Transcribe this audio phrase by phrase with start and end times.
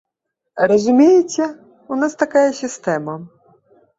[0.71, 1.45] Разумееце,
[1.95, 3.15] у нас такая сістэма.